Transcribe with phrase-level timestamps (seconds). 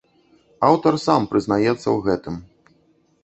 [0.69, 2.35] Аўтар сам прызнаецца ў гэтым.